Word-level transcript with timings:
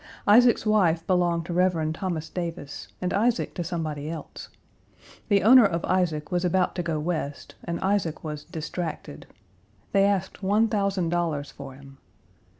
Isaac's 0.27 0.65
wife 0.65 1.05
belonged 1.05 1.45
to 1.45 1.53
Rev. 1.53 1.93
Thomas 1.93 2.27
Davis, 2.27 2.87
and 3.01 3.13
Isaac 3.13 3.53
to 3.53 3.63
somebody 3.63 4.09
else. 4.09 4.49
The 5.29 5.43
owner 5.43 5.63
of 5.63 5.85
Isaac 5.85 6.31
was 6.31 6.43
about 6.43 6.73
to 6.77 6.81
go 6.81 6.99
West, 6.99 7.53
and 7.63 7.79
Isaac 7.81 8.23
was 8.23 8.43
distracted. 8.43 9.27
They 9.91 10.05
asked 10.05 10.41
one 10.41 10.69
thousand 10.69 11.09
dollars 11.09 11.51
for 11.51 11.75
him. 11.75 11.99